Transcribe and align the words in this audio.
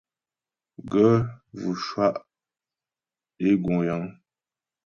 Gaə̂ 0.91 1.13
vʉ 1.59 1.69
shwá' 1.83 2.15
é 3.45 3.49
gú' 3.63 3.81
yəŋ. 3.87 4.03